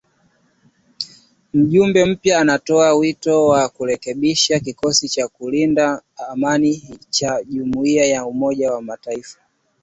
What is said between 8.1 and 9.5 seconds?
Umoja wa Mataifa.